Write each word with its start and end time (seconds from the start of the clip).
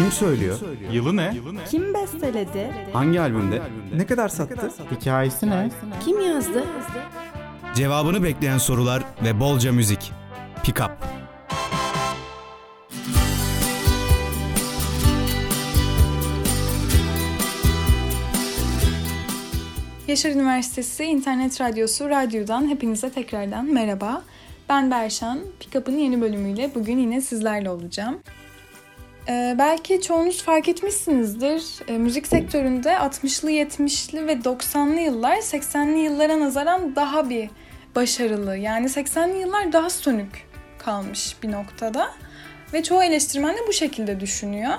Kim 0.00 0.12
söylüyor? 0.12 0.58
Yılı 0.92 1.16
ne? 1.16 1.34
Kim 1.70 1.94
besteledi? 1.94 2.70
Hangi 2.92 3.20
albümde? 3.20 3.62
Ne 3.96 4.06
kadar 4.06 4.28
sattı? 4.28 4.70
Hikayesi 4.90 5.50
ne? 5.50 5.70
Kim 6.04 6.20
yazdı? 6.20 6.64
Cevabını 7.74 8.22
bekleyen 8.22 8.58
sorular 8.58 9.04
ve 9.24 9.40
bolca 9.40 9.72
müzik. 9.72 10.12
Pick 10.64 10.80
Up. 10.80 10.90
Yaşar 20.08 20.30
Üniversitesi 20.30 21.04
İnternet 21.04 21.60
Radyosu 21.60 22.10
Radyo'dan 22.10 22.68
hepinize 22.68 23.10
tekrardan 23.10 23.64
merhaba. 23.64 24.22
Ben 24.68 24.90
Berşan. 24.90 25.38
Pickup'ın 25.60 25.96
yeni 25.98 26.20
bölümüyle 26.20 26.70
bugün 26.74 26.98
yine 26.98 27.20
sizlerle 27.20 27.70
olacağım. 27.70 28.18
Ee, 29.30 29.54
belki 29.58 30.00
çoğunuz 30.00 30.42
fark 30.42 30.68
etmişsinizdir. 30.68 31.62
Ee, 31.88 31.98
müzik 31.98 32.26
sektöründe 32.26 32.88
60'lı, 32.88 33.50
70'li 33.50 34.26
ve 34.26 34.32
90'lı 34.32 35.00
yıllar 35.00 35.36
80'li 35.36 35.98
yıllara 35.98 36.40
nazaran 36.40 36.96
daha 36.96 37.30
bir 37.30 37.50
başarılı. 37.96 38.56
Yani 38.56 38.86
80'li 38.86 39.38
yıllar 39.38 39.72
daha 39.72 39.90
sönük 39.90 40.46
kalmış 40.78 41.36
bir 41.42 41.52
noktada. 41.52 42.10
Ve 42.72 42.82
çoğu 42.82 43.02
eleştirmen 43.02 43.56
de 43.56 43.60
bu 43.68 43.72
şekilde 43.72 44.20
düşünüyor. 44.20 44.72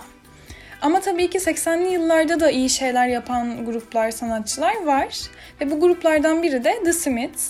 Ama 0.81 0.99
tabii 0.99 1.29
ki 1.29 1.37
80'li 1.37 1.93
yıllarda 1.93 2.39
da 2.39 2.51
iyi 2.51 2.69
şeyler 2.69 3.07
yapan 3.07 3.65
gruplar, 3.65 4.11
sanatçılar 4.11 4.83
var. 4.85 5.21
Ve 5.61 5.71
bu 5.71 5.79
gruplardan 5.79 6.43
biri 6.43 6.63
de 6.63 6.83
The 6.83 6.93
Smiths. 6.93 7.49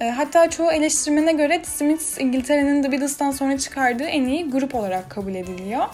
E, 0.00 0.10
hatta 0.10 0.50
çoğu 0.50 0.72
eleştirmene 0.72 1.32
göre 1.32 1.58
The 1.58 1.70
Smiths 1.70 2.18
İngiltere'nin 2.18 2.82
The 2.82 2.92
Beatles'tan 2.92 3.30
sonra 3.30 3.58
çıkardığı 3.58 4.04
en 4.04 4.24
iyi 4.24 4.50
grup 4.50 4.74
olarak 4.74 5.10
kabul 5.10 5.34
ediliyor. 5.34 5.84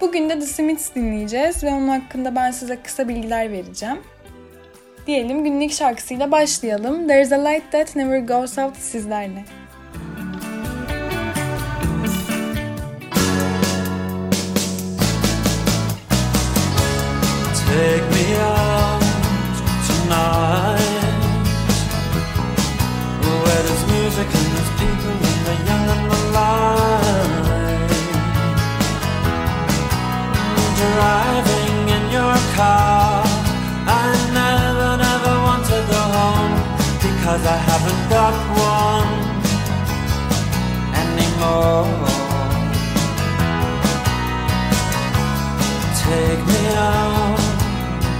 Bugün 0.00 0.30
de 0.30 0.38
The 0.38 0.46
Smiths 0.46 0.94
dinleyeceğiz 0.94 1.64
ve 1.64 1.68
onun 1.68 1.88
hakkında 1.88 2.36
ben 2.36 2.50
size 2.50 2.76
kısa 2.82 3.08
bilgiler 3.08 3.52
vereceğim. 3.52 3.98
Diyelim 5.06 5.44
günlük 5.44 5.72
şarkısıyla 5.72 6.30
başlayalım. 6.30 7.08
There's 7.08 7.32
a 7.32 7.48
light 7.48 7.72
that 7.72 7.96
never 7.96 8.18
goes 8.18 8.58
out 8.58 8.76
sizlerle. 8.76 9.44
Car. 32.60 33.22
I 34.02 34.06
never, 34.40 34.90
never 35.06 35.34
want 35.46 35.62
to 35.72 35.78
go 35.94 36.02
home 36.18 36.54
Because 37.04 37.42
I 37.56 37.58
haven't 37.70 38.04
got 38.16 38.34
one 38.72 39.12
anymore. 41.04 41.88
Take 46.04 46.42
me 46.52 46.62
out 46.92 47.40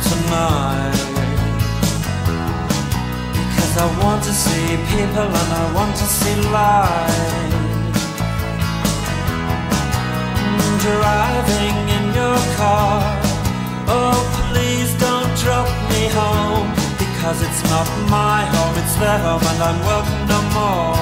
tonight 0.08 1.00
Because 3.38 3.74
I 3.84 3.86
want 4.02 4.20
to 4.28 4.33
see 4.44 4.66
people 4.92 5.28
and 5.41 5.50
I 5.62 5.64
want 5.78 5.92
to 6.02 6.06
see 6.18 6.36
life. 6.58 7.55
Mm, 10.44 10.72
driving 10.86 11.78
in 11.96 12.05
your 12.20 12.38
car. 12.56 13.20
Oh 13.92 14.30
Because 17.31 17.47
it's 17.48 17.62
not 17.70 17.86
my 18.11 18.45
home, 18.45 18.74
it's 18.77 18.96
their 18.96 19.18
home 19.20 19.41
and 19.41 19.63
I'm 19.63 19.79
welcome 19.86 20.27
no 20.27 20.41
more. 20.51 20.96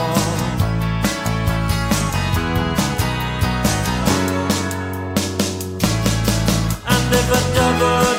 And 6.85 7.15
if 7.19 7.29
a 7.33 7.41
double-decker 7.57 8.18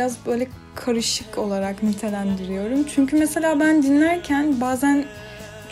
biraz 0.00 0.16
böyle 0.26 0.48
karışık 0.74 1.38
olarak 1.38 1.82
nitelendiriyorum. 1.82 2.84
Çünkü 2.94 3.16
mesela 3.16 3.60
ben 3.60 3.82
dinlerken 3.82 4.60
bazen 4.60 5.04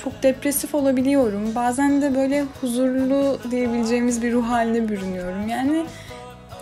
çok 0.05 0.23
depresif 0.23 0.75
olabiliyorum. 0.75 1.55
Bazen 1.55 2.03
de 2.03 2.15
böyle 2.15 2.45
huzurlu 2.61 3.39
diyebileceğimiz 3.51 4.23
bir 4.23 4.33
ruh 4.33 4.49
haline 4.49 4.89
bürünüyorum. 4.89 5.49
Yani 5.49 5.87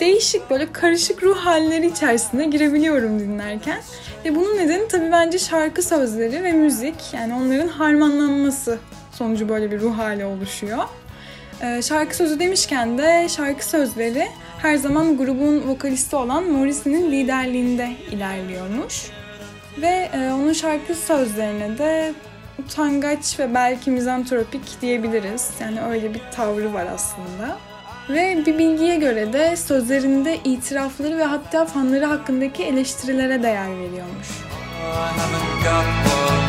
değişik 0.01 0.51
böyle 0.51 0.73
karışık 0.73 1.23
ruh 1.23 1.37
halleri 1.37 1.87
içerisine 1.87 2.47
girebiliyorum 2.47 3.21
dinlerken. 3.21 3.81
Ve 4.25 4.37
bunun 4.37 4.57
nedeni 4.57 4.89
tabii 4.89 5.13
bence 5.13 5.39
şarkı 5.39 5.83
sözleri 5.83 6.43
ve 6.43 6.53
müzik 6.53 7.15
yani 7.15 7.35
onların 7.35 7.69
harmanlanması 7.69 8.79
sonucu 9.13 9.49
böyle 9.49 9.71
bir 9.71 9.81
ruh 9.81 9.99
hali 9.99 10.25
oluşuyor. 10.25 10.85
Ee, 11.63 11.83
şarkı 11.83 12.17
sözü 12.17 12.41
demişken 12.41 12.99
de 12.99 13.27
şarkı 13.29 13.69
sözleri 13.69 14.29
her 14.67 14.77
zaman 14.77 15.17
grubun 15.17 15.69
vokalisti 15.69 16.17
olan 16.17 16.45
Morrissey'nin 16.45 17.13
liderliğinde 17.13 17.93
ilerliyormuş. 18.11 19.11
Ve 19.81 20.11
e, 20.13 20.33
onun 20.33 20.53
şarkı 20.53 20.95
sözlerine 20.95 21.79
de 21.79 22.15
utangaç 22.59 23.41
ve 23.41 23.55
belki 23.55 23.91
mizantropik 23.91 24.81
diyebiliriz. 24.81 25.51
Yani 25.61 25.83
öyle 25.83 26.15
bir 26.15 26.23
tavrı 26.37 26.75
var 26.75 26.87
aslında. 26.95 27.59
Ve 28.09 28.43
bir 28.47 28.59
bilgiye 28.59 28.97
göre 28.97 29.33
de 29.33 29.57
sözlerinde 29.57 30.39
itirafları 30.45 31.19
ve 31.19 31.25
hatta 31.25 31.67
fanları 31.67 32.05
hakkındaki 32.05 32.63
eleştirilere 32.63 33.43
değer 33.43 33.71
veriyormuş. 33.71 34.29
I 36.43 36.46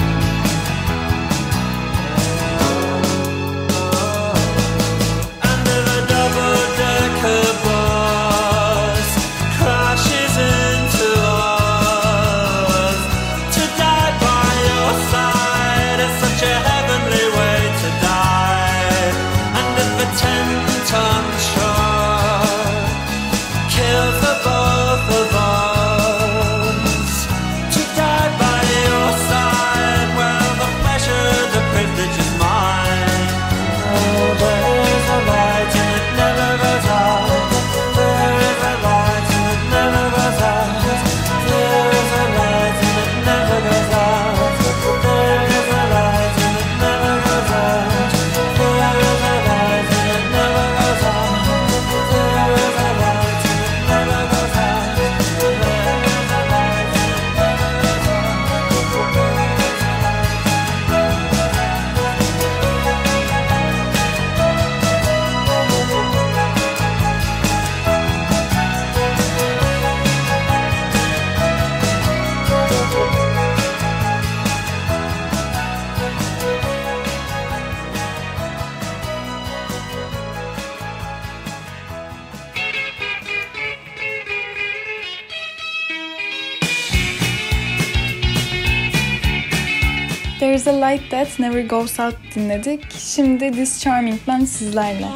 That 91.28 91.40
Never 91.40 91.62
Goes 91.62 92.00
Out 92.00 92.16
dinledik. 92.36 92.92
Şimdi 92.92 93.52
This 93.52 93.84
Charming 93.84 94.20
Man 94.28 94.46
sizlerle. 94.46 95.08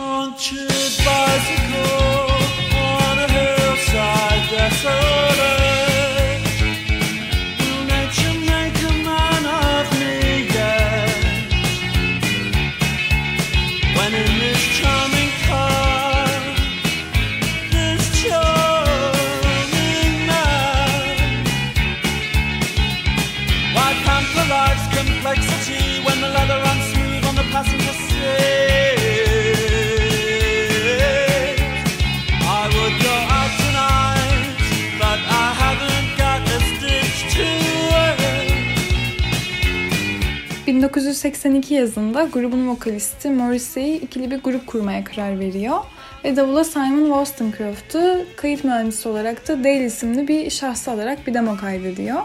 I 4.83 5.00
1982 40.95 41.73
yazında 41.73 42.23
grubun 42.23 42.67
vokalisti 42.69 43.29
Morrissey 43.29 43.95
ikili 43.95 44.31
bir 44.31 44.39
grup 44.39 44.67
kurmaya 44.67 45.03
karar 45.03 45.39
veriyor. 45.39 45.77
Ve 46.23 46.35
davula 46.35 46.63
Simon 46.63 47.05
Wollstonecraft'ı 47.05 48.25
kayıt 48.35 48.63
mühendisi 48.63 49.09
olarak 49.09 49.47
da 49.47 49.59
Dale 49.63 49.85
isimli 49.85 50.27
bir 50.27 50.49
şahsı 50.49 50.91
alarak 50.91 51.27
bir 51.27 51.33
demo 51.33 51.57
kaydediyor. 51.57 52.17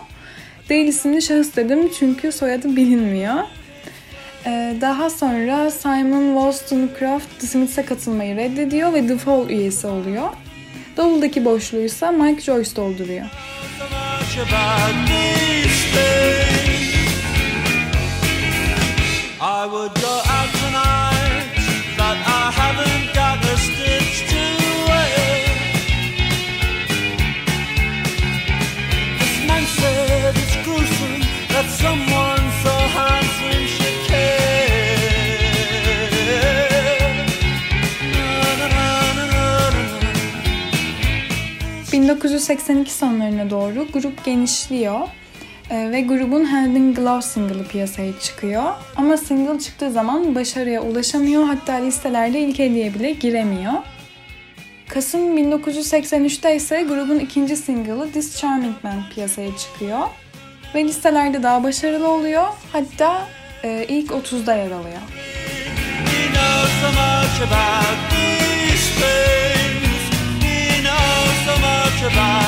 Dale 0.71 0.85
isimli 0.85 1.23
şahıs 1.23 1.57
dedim 1.57 1.91
çünkü 1.99 2.33
soyadı 2.33 2.77
bilinmiyor. 2.77 3.35
Ee, 4.47 4.77
Daha 4.81 5.11
sonra 5.11 5.71
Simon 5.71 6.27
Wollstonecraft 6.27 7.41
The 7.41 7.47
Smiths'e 7.47 7.85
katılmayı 7.85 8.37
reddediyor 8.37 8.93
ve 8.95 9.07
The 9.07 9.17
Fall 9.17 9.49
üyesi 9.51 9.87
oluyor. 9.87 10.29
Davuldaki 10.97 11.45
boşluğu 11.45 11.81
ise 11.81 12.11
Mike 12.11 12.41
Joyce 12.41 12.77
dolduruyor. 12.77 13.27
I 19.39 19.67
would 19.67 19.95
go 19.95 20.15
out 20.37 20.51
tonight, 20.63 21.45
but 21.99 22.17
I 22.17 22.51
haven't 22.61 23.15
got 23.15 23.37
a 23.45 23.57
stitch 23.59 24.25
to 24.33 24.43
wear. 24.89 25.45
This 29.21 29.37
man 29.47 29.65
said 29.79 30.35
it's 30.43 30.57
gruesome 30.65 31.21
that 31.53 31.67
someone 31.83 32.45
so 32.65 32.75
handsome 32.97 33.67
should 33.77 33.99
care. 34.09 34.97
Na, 38.17 38.57
na, 38.61 38.67
na, 38.77 38.87
na, 39.17 39.25
na, 39.27 39.71
na. 39.71 39.83
1982 41.93 42.91
sonlarına 42.93 43.51
doğru 43.51 43.87
grup 43.93 44.25
genişliyor 44.25 45.09
ve 45.71 46.01
grubun 46.01 46.45
Hand 46.45 46.77
in 46.77 46.95
Glove 46.95 47.23
single'ı 47.23 47.69
piyasaya 47.69 48.19
çıkıyor. 48.21 48.63
Ama 48.97 49.17
single 49.17 49.59
çıktığı 49.59 49.91
zaman 49.91 50.35
başarıya 50.35 50.83
ulaşamıyor 50.83 51.45
hatta 51.45 51.73
listelerde 51.73 52.41
ilk 52.41 52.61
50'ye 52.61 52.95
bile 52.95 53.13
giremiyor. 53.13 53.73
Kasım 54.89 55.39
1983'te 55.39 56.57
ise 56.57 56.83
grubun 56.83 57.19
ikinci 57.19 57.57
single'ı 57.57 58.13
This 58.13 58.41
Charming 58.41 58.77
Man 58.83 59.03
piyasaya 59.15 59.57
çıkıyor. 59.57 59.99
Ve 60.75 60.85
listelerde 60.85 61.43
daha 61.43 61.65
başarılı 61.65 62.09
oluyor 62.09 62.45
hatta 62.73 63.29
e, 63.65 63.87
ilk 63.89 64.11
30'da 64.11 64.55
yer 64.55 64.71
alıyor. 64.71 65.01
About 72.07 72.46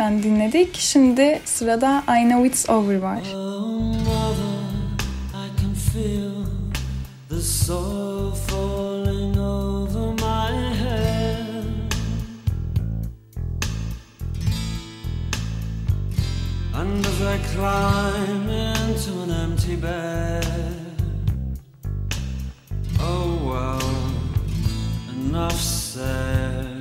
Man 0.00 0.22
dinledik. 0.22 0.76
Şimdi 0.76 1.40
sırada 1.44 2.02
I 2.08 2.28
Know 2.28 2.46
It's 2.46 2.68
Over 2.68 2.96
var. 2.96 3.18
And 16.74 17.06
as 17.06 17.20
I 17.20 17.38
climb 17.54 18.48
into 18.48 19.22
an 19.22 19.30
empty 19.30 19.76
bed, 19.76 20.44
oh 23.02 23.38
well, 23.44 23.80
enough 25.14 25.60
said. 25.60 26.79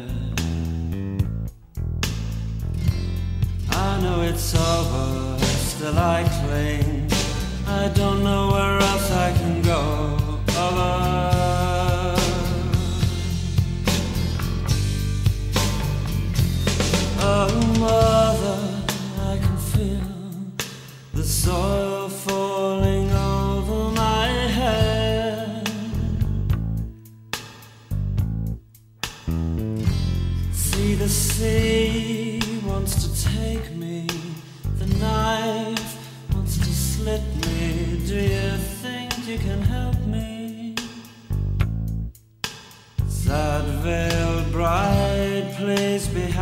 Know 4.02 4.22
it's 4.22 4.56
over, 4.56 5.38
still 5.40 5.98
I 5.98 6.24
cling. 6.40 7.10
I 7.68 7.90
don't 7.90 8.24
know 8.24 8.52
where 8.52 8.78
else 8.80 9.12
I 9.12 9.32
can 9.34 9.62
go. 9.62 10.18
Over. 10.58 12.16
Oh, 17.22 17.50
mother, 17.80 18.60
I 19.32 19.38
can 19.38 19.58
feel 19.58 20.02
the 21.14 21.24
soil 21.24 21.99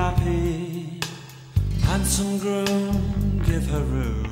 happy. 0.07 0.99
Handsome 1.87 2.37
groom, 2.39 3.41
give 3.45 3.65
her 3.73 3.83
room. 3.93 4.29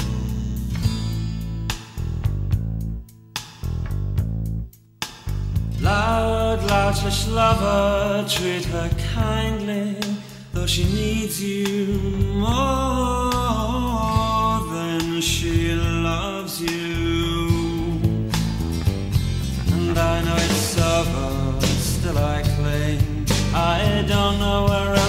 Loud, 5.82 6.60
loutish 6.70 7.24
lover, 7.40 8.26
treat 8.36 8.66
her 8.76 8.90
kindly, 9.16 9.98
though 10.54 10.70
she 10.76 10.84
needs 11.02 11.36
you 11.44 12.00
more 12.46 13.34
than 14.74 15.22
she 15.22 15.74
loves 16.10 16.62
you. 16.62 16.80
And 19.74 19.98
I 20.14 20.16
know 20.26 20.38
it's 20.48 20.78
over, 20.96 21.62
still 21.96 22.18
I 22.18 22.42
cling. 22.56 23.02
I 23.54 24.06
don't 24.08 24.38
know 24.40 24.66
where 24.70 25.05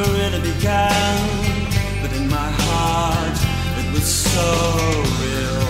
never 0.00 0.12
really 0.12 0.52
began. 0.52 1.18
But 2.02 2.12
in 2.16 2.28
my 2.28 2.50
heart, 2.62 3.38
it 3.78 3.92
was 3.92 4.04
so 4.04 4.48
real. 5.22 5.66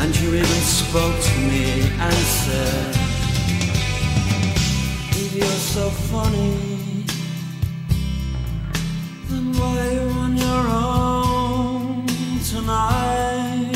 And 0.00 0.14
you 0.20 0.28
even 0.34 0.62
spoke 0.80 1.18
to 1.20 1.38
me 1.50 1.82
and 1.98 2.14
said, 2.14 2.96
If 5.10 5.34
you're 5.34 5.60
so 5.74 5.90
funny, 5.90 7.04
then 9.28 9.52
why 9.52 9.78
are 9.78 9.92
you 9.92 10.08
on 10.24 10.36
your 10.36 10.64
own 10.68 12.06
tonight? 12.52 13.72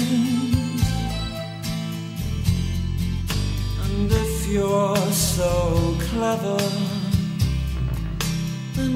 And 3.85 4.12
if 4.12 4.49
you're 4.49 4.97
so 5.12 5.97
clever, 6.11 6.89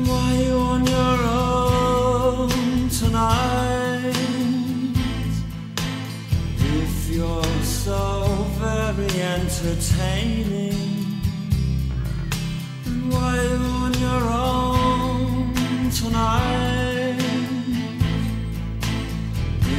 why 0.07 0.33
you 0.35 0.55
on 0.55 0.87
your 0.87 1.19
own 1.27 2.89
tonight? 2.89 4.15
If 6.59 7.09
you're 7.11 7.63
so 7.65 8.27
very 8.59 9.21
entertaining. 9.21 10.75
Why 13.11 13.43
you 13.43 13.65
on 13.85 13.93
your 13.95 14.25
own 14.31 15.91
tonight? 15.91 17.19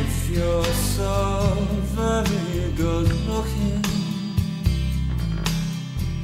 If 0.02 0.30
you're 0.30 0.74
so 0.98 1.58
very 2.00 2.72
good 2.74 3.08
looking, 3.28 3.84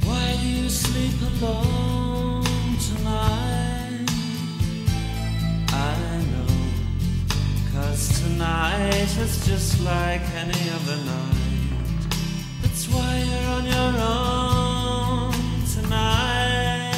why 0.04 0.36
do 0.40 0.48
you 0.48 0.68
sleep 0.68 1.14
alone 1.40 2.44
tonight? 2.88 3.41
Tonight 8.22 9.10
is 9.18 9.34
just 9.46 9.80
like 9.82 10.22
any 10.42 10.70
other 10.76 10.96
night. 11.12 12.12
That's 12.62 12.84
why 12.88 13.12
you're 13.28 13.50
on 13.56 13.64
your 13.76 13.92
own 14.16 15.32
tonight. 15.74 16.92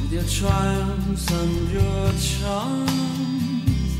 With 0.00 0.12
your 0.12 0.28
triumphs 0.38 1.26
and 1.30 1.70
your 1.76 2.06
charms, 2.28 3.90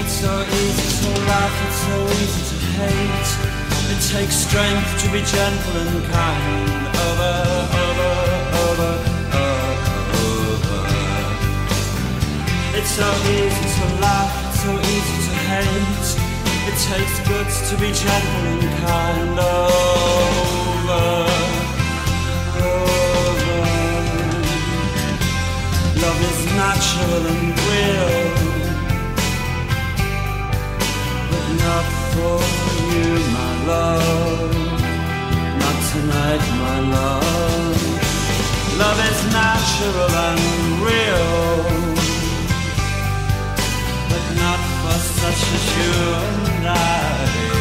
It's 0.00 0.16
so 0.24 0.32
easy 0.62 0.88
to 1.02 1.10
laugh, 1.30 1.56
it's 1.66 1.80
so 1.86 1.96
easy 2.20 2.42
to 2.50 2.56
hate. 2.78 3.55
It 3.96 4.02
takes 4.12 4.36
strength 4.36 5.02
to 5.02 5.10
be 5.10 5.22
gentle 5.22 5.76
and 5.80 6.04
kind. 6.12 6.86
Over, 7.06 7.34
over, 7.82 8.12
over, 8.62 8.92
over. 10.20 10.82
It's 12.76 12.90
so 12.90 13.08
easy 13.24 13.66
to 13.76 13.86
it's 14.48 14.60
so 14.60 14.72
easy 14.76 15.16
to 15.26 15.34
hate. 15.48 16.08
It 16.68 16.76
takes 16.92 17.16
guts 17.26 17.56
to 17.70 17.74
be 17.78 17.90
gentle 17.90 18.44
and 18.52 18.68
kind. 18.84 19.38
Over, 19.38 21.04
over. 22.60 23.56
Love 26.04 26.20
is 26.30 26.40
natural 26.52 27.22
and 27.32 27.48
real, 27.66 28.20
but 31.30 31.46
not 31.64 31.86
for 32.12 32.36
you, 32.92 33.10
my 33.32 33.55
love. 33.66 34.54
Not 35.62 35.76
tonight, 35.92 36.44
my 36.62 36.78
love. 36.96 37.76
Love 38.78 39.00
is 39.10 39.20
natural 39.32 40.10
and 40.28 40.42
real, 40.86 41.62
but 44.10 44.24
not 44.42 44.60
for 44.80 44.98
such 45.20 45.42
as 45.56 45.64
you 45.78 45.92
and 46.56 46.68
I, 46.68 47.55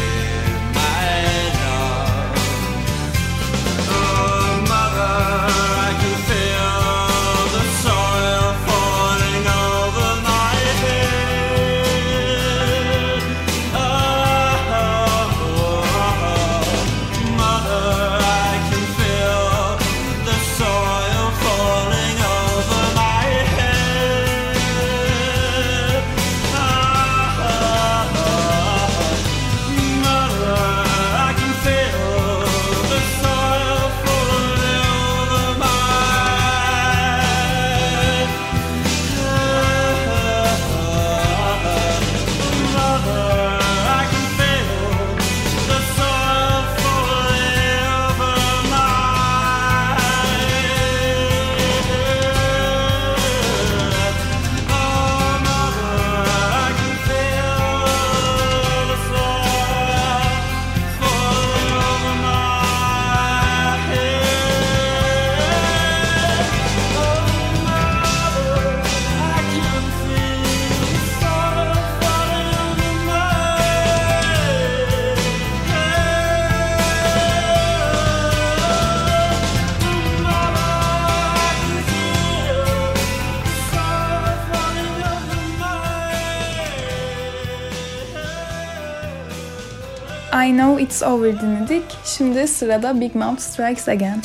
It's 90.85 91.03
Over 91.03 91.41
dinledik. 91.41 91.83
Şimdi 92.03 92.47
sırada 92.47 93.01
Big 93.01 93.15
Mouth 93.15 93.39
Strikes 93.39 93.87
Again. 93.87 94.21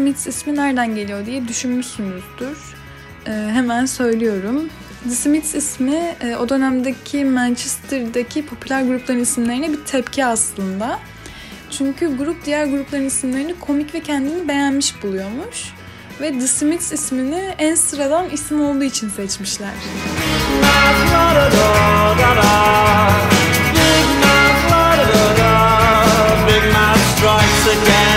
Smiths 0.00 0.26
ismi 0.26 0.56
nereden 0.56 0.94
geliyor 0.94 1.26
diye 1.26 1.48
düşünmüşsünüzdür. 1.48 2.58
Ee, 3.26 3.30
hemen 3.30 3.86
söylüyorum. 3.86 4.68
The 5.04 5.10
Smiths 5.10 5.54
ismi 5.54 6.16
e, 6.20 6.36
o 6.36 6.48
dönemdeki 6.48 7.24
Manchester'daki 7.24 8.46
popüler 8.46 8.82
grupların 8.82 9.20
isimlerine 9.20 9.72
bir 9.72 9.84
tepki 9.84 10.24
aslında. 10.24 10.98
Çünkü 11.70 12.16
grup 12.16 12.46
diğer 12.46 12.66
grupların 12.66 13.04
isimlerini 13.04 13.58
komik 13.58 13.94
ve 13.94 14.00
kendini 14.00 14.48
beğenmiş 14.48 15.02
buluyormuş. 15.02 15.72
Ve 16.20 16.32
The 16.32 16.46
Smiths 16.46 16.92
ismini 16.92 17.54
en 17.58 17.74
sıradan 17.74 18.30
isim 18.30 18.60
olduğu 18.60 18.84
için 18.84 19.08
seçmişler. 19.08 19.70
Big 26.46 26.64
mouth 26.72 27.00
strikes 27.16 27.66
again, 27.68 28.09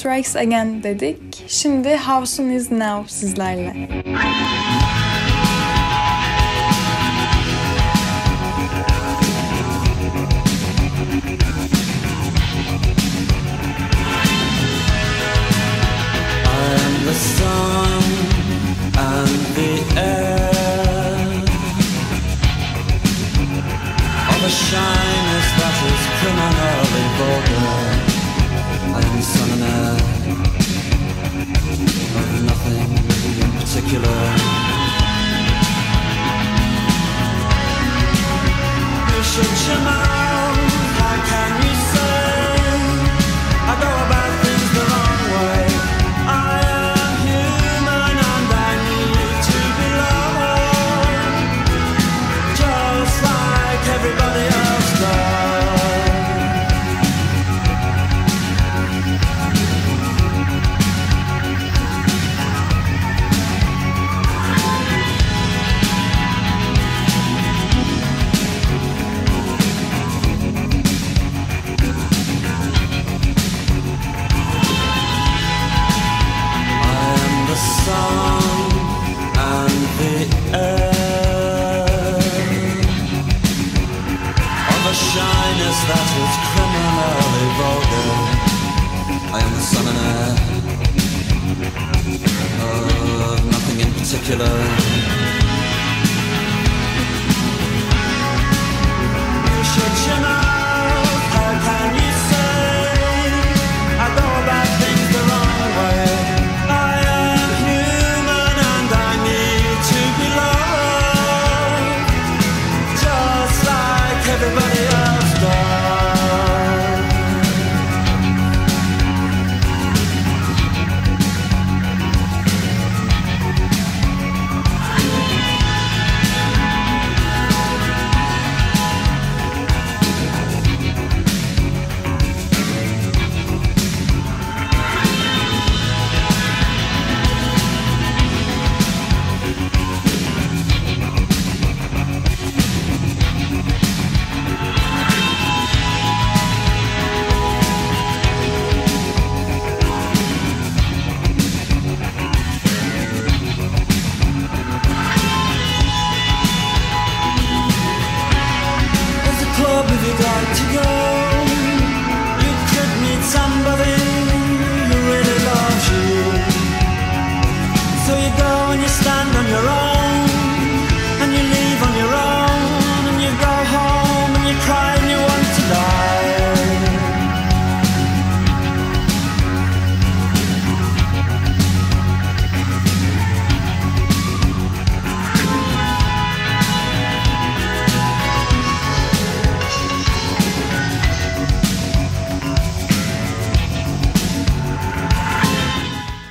Strikes 0.00 0.36
Again 0.36 0.82
dedik. 0.82 1.44
Şimdi 1.48 1.96
House'un 1.96 2.50
Is 2.50 2.70
Now 2.70 3.08
sizlerle. 3.08 3.74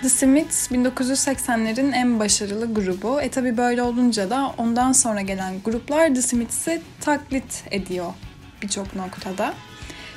The 0.09 0.15
Smiths 0.15 0.71
1980'lerin 0.71 1.93
en 1.93 2.19
başarılı 2.19 2.73
grubu. 2.73 3.21
E 3.21 3.29
tabi 3.29 3.57
böyle 3.57 3.83
olunca 3.83 4.29
da 4.29 4.53
ondan 4.57 4.91
sonra 4.91 5.21
gelen 5.21 5.53
gruplar 5.65 6.15
The 6.15 6.21
Smiths'i 6.21 6.81
taklit 7.01 7.63
ediyor 7.71 8.13
birçok 8.61 8.95
noktada. 8.95 9.53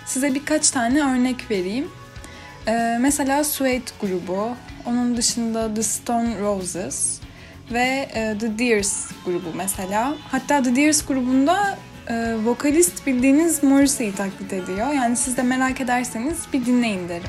Size 0.07 0.35
birkaç 0.35 0.70
tane 0.70 1.02
örnek 1.02 1.50
vereyim. 1.50 1.88
Ee, 2.68 2.98
mesela 3.00 3.44
Suede 3.44 3.90
grubu, 4.00 4.50
onun 4.87 5.16
dışında 5.16 5.74
The 5.74 5.83
Stone 5.83 6.40
Roses 6.40 7.20
ve 7.72 8.09
e, 8.14 8.37
The 8.38 8.59
Deers 8.59 9.11
grubu 9.24 9.48
mesela. 9.55 10.14
Hatta 10.31 10.62
The 10.62 10.76
Deers 10.76 11.07
grubunda 11.07 11.78
e, 12.09 12.35
vokalist 12.44 13.07
bildiğiniz 13.07 13.62
Morrissey'i 13.62 14.14
taklit 14.14 14.52
ediyor. 14.52 14.92
Yani 14.92 15.16
siz 15.16 15.37
de 15.37 15.42
merak 15.42 15.81
ederseniz 15.81 16.38
bir 16.52 16.66
dinleyin 16.66 17.09
derim. 17.09 17.28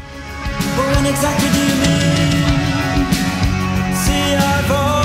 We 4.13 4.35
are 4.35 4.67
born. 4.67 5.02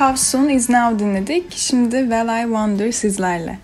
How 0.00 0.16
Soon 0.16 0.48
Is 0.48 0.68
Now 0.68 0.98
dinledik. 0.98 1.52
Şimdi 1.52 1.96
Well 1.96 2.42
I 2.42 2.44
Wonder 2.44 2.92
sizlerle. 2.92 3.58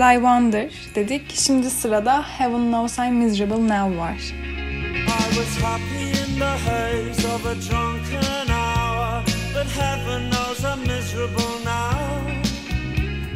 I 0.00 0.16
Wonder 0.16 0.70
dedik. 0.94 1.22
Şimdi 1.34 1.70
sırada 1.70 2.24
Heaven 2.38 2.70
Knows 2.70 2.98
I'm 2.98 3.14
Miserable 3.14 3.68
Now 3.68 3.98
var. 3.98 4.16
I 5.08 5.38
was 5.38 5.58
happy 5.62 6.08
in 6.08 6.38
the 6.38 6.58
haze 6.70 7.24
of 7.24 7.46
a 7.46 7.54
drunken 7.54 8.48
hour, 8.52 9.22
but 9.54 9.66
heaven 9.66 10.30
knows 10.30 10.64
I'm 10.64 10.80
miserable 10.80 11.64
now. 11.64 11.98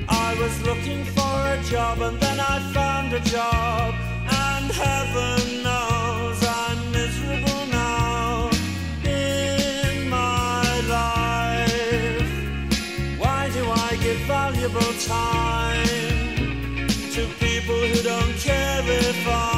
I 0.08 0.34
was 0.42 0.66
looking 0.66 1.04
for 1.04 1.46
a 1.46 1.62
job 1.70 2.00
and 2.02 2.20
then 2.20 2.38
I 2.38 2.72
found 2.74 3.12
a 3.12 3.20
job, 3.20 3.94
and 4.28 4.72
heaven 4.72 5.62
knows 5.62 6.42
I'm 6.42 6.92
miserable 6.92 7.66
now 7.72 7.92
who 17.82 18.02
don't 18.02 18.36
care 18.38 18.82
if 18.86 19.26
I 19.26 19.51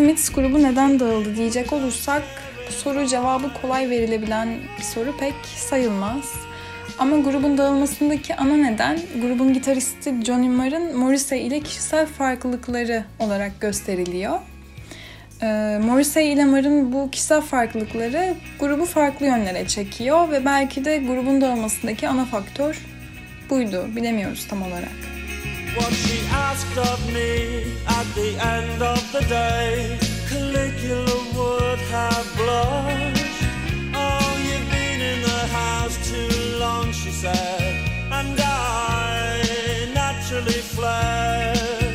Smiths 0.00 0.32
grubu 0.32 0.62
neden 0.62 1.00
dağıldı 1.00 1.36
diyecek 1.36 1.72
olursak 1.72 2.22
bu 2.68 2.72
soru 2.72 3.06
cevabı 3.06 3.50
kolay 3.62 3.90
verilebilen 3.90 4.48
bir 4.78 4.82
soru 4.82 5.16
pek 5.16 5.34
sayılmaz. 5.56 6.32
Ama 6.98 7.16
grubun 7.16 7.58
dağılmasındaki 7.58 8.36
ana 8.36 8.56
neden 8.56 8.98
grubun 9.22 9.52
gitaristi 9.52 10.14
Johnny 10.24 10.48
Marr'ın 10.48 10.96
Morrissey 10.98 11.46
ile 11.46 11.60
kişisel 11.60 12.06
farklılıkları 12.06 13.04
olarak 13.18 13.60
gösteriliyor. 13.60 14.38
Ee, 15.42 15.46
Morrissey 15.82 16.32
ile 16.32 16.44
Marr'ın 16.44 16.92
bu 16.92 17.10
kişisel 17.10 17.40
farklılıkları 17.40 18.34
grubu 18.60 18.84
farklı 18.84 19.26
yönlere 19.26 19.68
çekiyor 19.68 20.30
ve 20.30 20.44
belki 20.44 20.84
de 20.84 20.98
grubun 20.98 21.40
dağılmasındaki 21.40 22.08
ana 22.08 22.24
faktör 22.24 22.78
buydu. 23.50 23.86
Bilemiyoruz 23.96 24.48
tam 24.48 24.62
olarak. 24.62 25.19
What 25.76 25.92
she 25.92 26.18
asked 26.26 26.76
of 26.76 27.00
me 27.12 27.76
at 27.86 28.06
the 28.14 28.30
end 28.56 28.82
of 28.82 29.00
the 29.12 29.20
day, 29.20 29.98
Caligula 30.28 31.18
would 31.36 31.78
have 31.78 32.26
blushed. 32.36 33.42
Oh, 33.94 34.30
you've 34.46 34.70
been 34.70 35.00
in 35.00 35.22
the 35.22 35.42
house 35.60 35.96
too 36.10 36.58
long, 36.58 36.92
she 36.92 37.10
said, 37.10 37.74
and 38.10 38.38
I 38.40 39.90
naturally 39.94 40.60
fled 40.74 41.89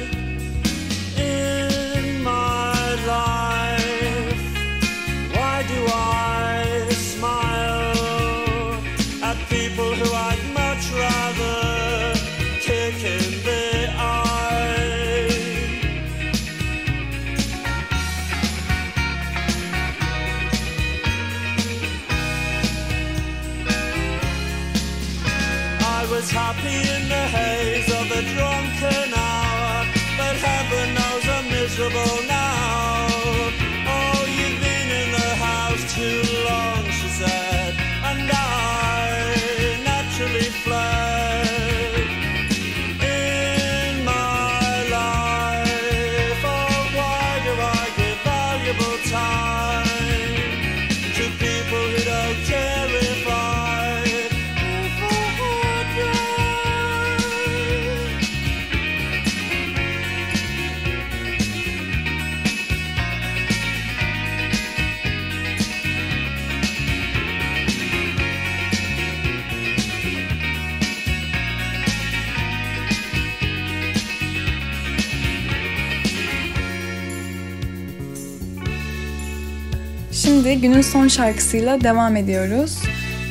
Şimdi 80.16 80.56
günün 80.62 80.82
son 80.82 81.08
şarkısıyla 81.08 81.82
devam 81.82 82.16
ediyoruz. 82.16 82.78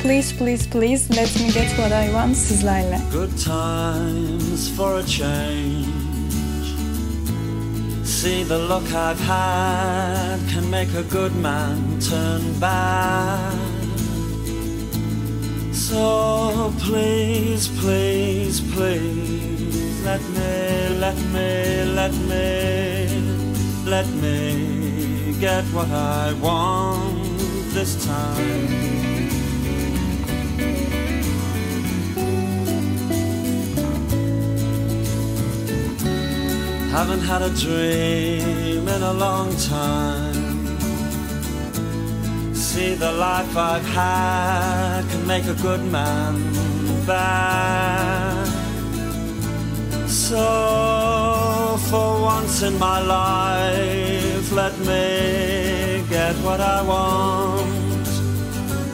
Please 0.03 0.37
Please 0.37 0.70
Please 0.70 1.16
Let 1.16 1.40
Me 1.40 1.47
Get 1.47 1.68
What 1.68 1.90
I 2.05 2.07
Want 2.07 2.37
sizlerle. 2.37 3.01
Good 3.12 3.31
times 3.44 4.77
for 4.77 4.99
a 4.99 5.07
change. 5.07 5.87
See 8.05 8.44
the 8.44 8.59
look 8.59 8.87
I've 8.88 9.20
had 9.27 10.38
can 10.55 10.70
make 10.70 10.88
a 10.99 11.03
good 11.03 11.33
man 11.42 11.77
turn 12.11 12.61
bad. 12.61 13.55
So 15.73 16.73
please, 16.90 17.68
please, 17.81 18.61
please 18.75 20.05
let 20.05 20.20
me, 20.20 20.99
let 21.01 21.16
me, 21.33 21.85
let 21.94 22.12
me, 22.29 23.09
let 23.87 24.07
me 24.23 24.73
get 25.44 25.64
what 25.74 25.90
I 25.90 26.33
want 26.40 27.38
this 27.76 27.92
time. 28.07 28.68
Haven't 36.96 37.24
had 37.30 37.42
a 37.42 37.50
dream 37.64 38.88
in 38.96 39.02
a 39.02 39.12
long 39.12 39.54
time. 39.57 40.42
See, 42.54 42.94
the 42.94 43.12
life 43.12 43.54
I've 43.54 43.88
had 44.00 45.02
can 45.11 45.26
make 45.26 45.44
a 45.44 45.57
good 45.66 45.83
man 45.98 46.35
bad. 47.07 48.46
So, 50.09 51.76
for 51.90 52.22
once 52.33 52.62
in 52.62 52.78
my 52.78 52.98
life, 53.02 54.23
let 54.52 54.78
me 54.78 56.04
get 56.09 56.35
what 56.46 56.61
I 56.61 56.83
want. 56.83 58.09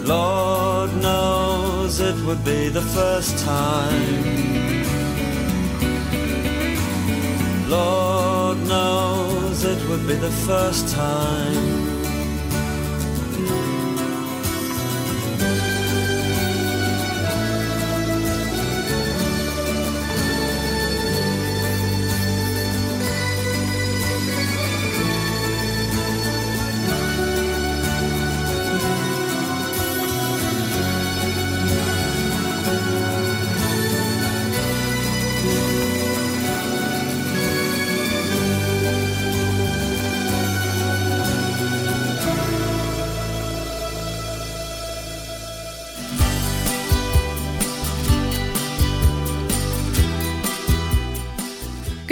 Lord 0.06 0.90
knows 0.96 2.00
it 2.00 2.16
would 2.26 2.44
be 2.44 2.68
the 2.68 2.82
first 2.82 3.38
time. 3.44 4.80
Lord 7.68 8.58
knows 8.66 9.64
it 9.64 9.88
would 9.88 10.06
be 10.06 10.14
the 10.14 10.30
first 10.46 10.88
time. 10.94 11.89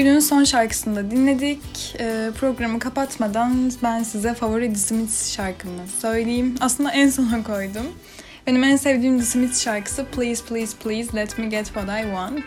Günün 0.09 0.21
son 0.21 0.45
şarkısını 0.45 0.97
da 0.97 1.11
dinledik. 1.11 1.97
Ee, 2.01 2.31
programı 2.41 2.79
kapatmadan 2.79 3.73
ben 3.83 4.03
size 4.03 4.35
favori 4.35 4.69
The 4.69 4.79
Smiths 4.79 5.33
şarkımı 5.33 5.87
söyleyeyim. 6.01 6.55
Aslında 6.61 6.91
en 6.91 7.09
sona 7.09 7.43
koydum. 7.43 7.87
Benim 8.47 8.65
en 8.65 8.77
sevdiğim 8.77 9.19
The 9.19 9.25
Smiths 9.25 9.65
şarkısı 9.65 10.05
Please 10.05 10.45
Please 10.45 10.77
Please 10.77 11.17
Let 11.17 11.39
Me 11.39 11.47
Get 11.47 11.67
What 11.67 11.89
I 11.89 12.03
Want. 12.03 12.45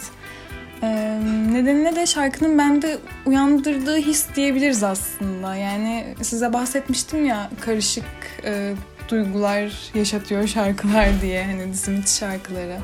Ee, 0.83 1.19
nedenine 1.51 1.95
de 1.95 2.05
şarkının 2.05 2.57
bende 2.57 2.97
uyandırdığı 3.25 3.97
his 3.97 4.25
diyebiliriz 4.35 4.83
aslında. 4.83 5.55
Yani 5.55 6.05
size 6.21 6.53
bahsetmiştim 6.53 7.25
ya 7.25 7.49
karışık 7.59 8.05
e, 8.43 8.73
duygular 9.09 9.71
yaşatıyor 9.95 10.47
şarkılar 10.47 11.21
diye 11.21 11.43
hani 11.43 11.71
The 11.71 11.77
Smiths 11.77 12.19
şarkıları. 12.19 12.77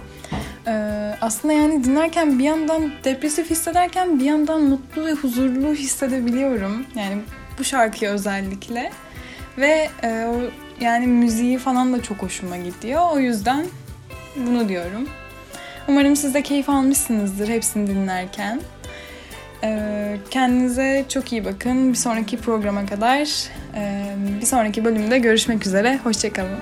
Ee, 0.67 1.15
aslında 1.21 1.53
yani 1.53 1.83
dinlerken 1.83 2.39
bir 2.39 2.43
yandan 2.43 2.91
depresif 3.03 3.49
hissederken 3.49 4.19
bir 4.19 4.25
yandan 4.25 4.61
mutlu 4.61 5.05
ve 5.05 5.11
huzurlu 5.11 5.73
hissedebiliyorum. 5.73 6.85
Yani 6.95 7.21
bu 7.59 7.63
şarkıyı 7.63 8.11
özellikle. 8.11 8.91
Ve 9.57 9.89
e, 10.03 10.25
o 10.25 10.41
yani 10.81 11.07
müziği 11.07 11.57
falan 11.57 11.93
da 11.93 12.03
çok 12.03 12.17
hoşuma 12.17 12.57
gidiyor. 12.57 13.01
O 13.11 13.19
yüzden 13.19 13.65
bunu 14.35 14.69
diyorum. 14.69 15.09
Umarım 15.87 16.15
siz 16.15 16.33
de 16.33 16.41
keyif 16.41 16.69
almışsınızdır 16.69 17.47
hepsini 17.47 17.87
dinlerken. 17.87 18.61
Ee, 19.63 20.17
kendinize 20.31 21.05
çok 21.09 21.31
iyi 21.31 21.45
bakın. 21.45 21.89
Bir 21.89 21.97
sonraki 21.97 22.37
programa 22.37 22.85
kadar, 22.85 23.49
e, 23.75 24.13
bir 24.41 24.45
sonraki 24.45 24.85
bölümde 24.85 25.19
görüşmek 25.19 25.67
üzere. 25.67 25.99
Hoşçakalın. 26.03 26.57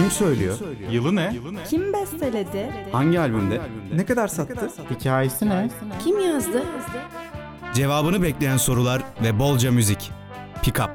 Kim 0.00 0.10
söylüyor? 0.10 0.58
Yılı 0.90 1.16
ne? 1.16 1.34
Kim 1.68 1.92
besteledi? 1.92 2.70
Hangi 2.92 3.20
albümde? 3.20 3.60
Ne 3.94 4.04
kadar 4.04 4.28
sattı? 4.28 4.70
Hikayesi 4.90 5.48
ne? 5.48 5.70
Kim 6.04 6.20
yazdı? 6.20 6.62
Cevabını 7.74 8.22
bekleyen 8.22 8.56
sorular 8.56 9.02
ve 9.22 9.38
bolca 9.38 9.72
müzik. 9.72 10.10
Pick 10.62 10.80
up. 10.80 10.90